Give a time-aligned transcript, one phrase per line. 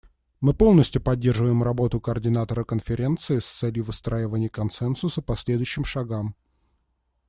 [0.39, 6.35] Мы полностью поддерживаем работу координатора конференции с целью выстраивания консенсуса по следующим шагам.